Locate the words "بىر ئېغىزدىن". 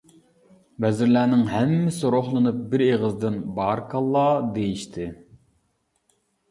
2.73-3.39